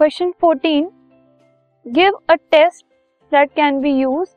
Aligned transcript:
Question 0.00 0.30
14 0.44 0.84
give 1.86 2.12
a 2.30 2.34
test 2.34 2.86
that 3.32 3.50
can 3.50 3.80
be 3.80 3.90
use 3.90 4.28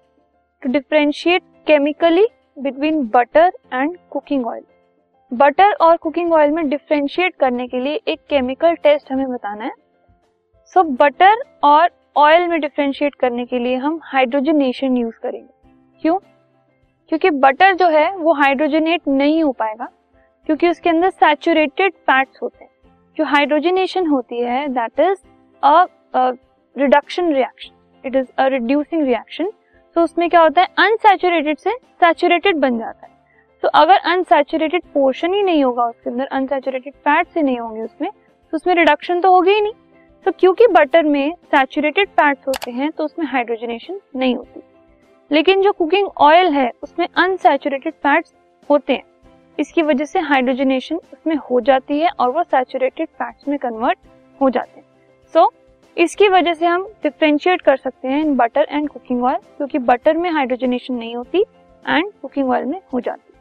to 0.62 0.72
differentiate 0.72 1.44
chemically 1.68 2.26
between 2.60 3.00
butter 3.14 3.52
and 3.74 3.98
cooking 4.10 4.48
oil 4.48 4.64
butter 5.34 5.74
और 5.74 5.98
cooking 5.98 6.34
oil 6.34 6.52
में 6.52 6.70
differentiate 6.70 7.36
करने 7.36 7.68
के 7.68 7.80
लिए 7.80 8.02
एक 8.08 8.20
chemical 8.30 8.76
test 8.76 9.12
हमें 9.12 9.30
बताना 9.30 9.64
है। 9.64 9.72
सो 10.66 10.80
so, 10.80 10.98
बटर 11.00 11.44
और 11.64 11.90
ऑयल 12.18 12.48
में 12.48 12.60
डिफरेंशिएट 12.62 13.16
करने 13.16 13.46
के 13.46 13.60
लिए 13.60 13.76
हम 13.76 14.00
हाइड्रोजनेशन 14.04 14.98
यूज़ 14.98 15.20
करेंगे। 15.20 15.70
क्यों? 16.02 16.18
क्योंकि 17.10 17.30
बटर 17.30 17.74
जो 17.74 17.90
है 17.90 18.16
वो 18.16 18.34
हाइड्रोजनेट 18.34 19.08
नहीं 19.08 19.44
हो 19.44 19.52
पाएगा 19.52 19.90
क्योंकि 20.46 20.70
उसके 20.70 20.90
अंदर 20.90 21.10
सैचुरेटेड 21.10 21.94
फैट्स 21.94 22.42
होते 22.42 22.64
हैं। 22.64 22.72
जो 23.18 23.24
हाइड्रोजनेशन 23.24 24.08
होती 24.08 24.42
है 24.42 24.68
that 24.68 25.00
is 25.00 25.33
a 25.64 25.86
reduction 26.76 27.34
reaction 27.34 28.06
it 28.06 28.16
is 28.16 28.28
a 28.38 28.48
reducing 28.48 29.04
reaction 29.04 29.52
तो 29.96 30.02
उसमें 30.02 30.30
क्या 30.30 30.42
होता 30.42 30.62
है? 30.62 30.68
अनसेचुरेटेड 30.80 31.58
से 31.58 31.72
सैचुरेटेड 31.72 32.56
बन 32.56 32.78
जाता 32.80 33.06
है। 33.06 33.12
तो 33.64 33.68
अगर 33.70 33.98
अनसैचुरेटेड 34.06 34.84
पोर्शन 34.94 35.34
ही 35.34 35.42
नहीं 35.44 35.64
होगा 35.64 35.86
उसके 35.86 36.10
अंदर 36.10 36.26
अनसैचुरेटेड 36.28 36.94
फैट 36.96 37.28
से 37.28 37.42
नहीं 37.42 37.60
होंगे 37.60 37.82
उसमें 37.82 38.10
तो 38.12 38.56
उसमें 38.56 38.74
रिडक्शन 38.76 39.22
तो 39.22 39.34
होगी 39.36 39.52
ही 39.52 39.62
नहीं। 39.62 39.74
तो 40.26 40.32
क्योंकि 40.32 40.68
बटर 40.68 41.04
में 41.04 41.34
सैचुरेटेड 41.46 42.10
फैट्स 42.10 42.48
होते 42.48 42.72
हैं 42.72 42.92
तो 42.92 43.06
उसमें 43.06 43.26
हाइड्रोजनेशन 43.26 44.00
नहीं 44.16 44.36
होती। 44.36 44.62
लेकिन 45.32 45.62
जो 45.62 45.72
कुकिंग 45.72 46.08
ऑयल 46.18 46.52
है, 46.54 46.70
उसमें 46.84 47.08
अनसेचुरेटेड 47.08 47.94
फैट्स 47.94 48.34
होते 48.70 48.94
हैं। 48.94 49.04
इसकी 49.60 49.82
वजह 49.82 50.06
से 50.06 50.20
हाइड्रोजनेशन 50.22 50.96
उसमें 50.96 51.36
हो 51.52 51.60
जाती 51.62 52.00
है 52.00 52.10
और 52.10 52.32
वो 52.32 52.44
सैचुरेटेड 52.44 53.08
फैट्स 53.10 53.48
में 53.48 53.58
कन्वर्ट 53.60 53.98
हो 54.42 54.50
जाते 54.50 54.80
हैं। 54.80 54.86
सो 55.34 55.52
इसकी 55.98 56.28
वजह 56.30 56.54
से 56.54 56.66
हम 56.66 56.88
डिफ्रेंशिएट 57.04 57.62
कर 57.62 57.78
सकते 57.78 58.08
हैं 58.08 58.22
in 58.22 58.36
butter 58.36 58.68
and 58.72 58.90
cooking 58.90 59.24
oil 59.24 59.38
क्योंकि 59.58 59.78
बटर 59.80 60.18
में 60.18 60.30
हाइड्रोजनेशन 60.32 60.94
नहीं 60.94 61.16
होती 61.16 61.42
एंड 61.88 62.12
कुकिंग 62.22 62.50
ऑयल 62.50 62.66
में 62.66 62.82
हो 62.94 63.00
जाती 63.00 63.32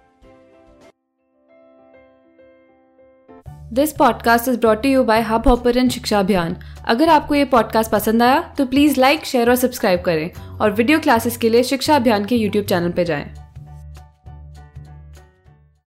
this 3.74 3.92
podcast 3.92 4.48
is 4.48 4.58
brought 4.60 4.86
you 4.86 5.04
by 5.04 5.20
Hub 5.20 5.48
Hopper 5.48 5.88
Shiksha 5.88 6.18
Abhiyan 6.18 6.56
अगर 6.88 7.08
आपको 7.08 7.34
ये 7.34 7.44
पॉडकास्ट 7.44 7.90
पसंद 7.90 8.22
आया 8.22 8.40
तो 8.58 8.66
प्लीज़ 8.66 9.00
लाइक 9.00 9.24
शेयर 9.24 9.50
और 9.50 9.56
सब्सक्राइब 9.56 10.00
करें 10.00 10.58
और 10.58 10.70
वीडियो 10.70 10.98
क्लासेस 10.98 11.36
के 11.36 11.48
लिए 11.48 11.62
शिक्षा 11.62 11.96
अभियान 11.96 12.24
के 12.24 12.36
यूट्यूब 12.36 12.64
चैनल 12.64 12.92
पर 12.92 13.02
जाएँ। 13.02 13.41